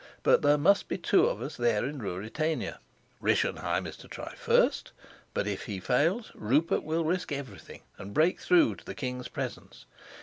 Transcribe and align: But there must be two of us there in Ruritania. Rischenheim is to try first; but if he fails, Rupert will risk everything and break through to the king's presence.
But 0.23 0.41
there 0.41 0.57
must 0.57 0.87
be 0.87 0.97
two 0.97 1.27
of 1.27 1.43
us 1.43 1.55
there 1.55 1.85
in 1.85 1.99
Ruritania. 2.01 2.79
Rischenheim 3.21 3.85
is 3.85 3.95
to 3.97 4.07
try 4.07 4.33
first; 4.33 4.93
but 5.35 5.45
if 5.45 5.65
he 5.65 5.79
fails, 5.79 6.31
Rupert 6.33 6.81
will 6.81 7.05
risk 7.05 7.31
everything 7.31 7.83
and 7.99 8.11
break 8.11 8.39
through 8.39 8.77
to 8.77 8.83
the 8.85 8.95
king's 8.95 9.27
presence. 9.27 9.85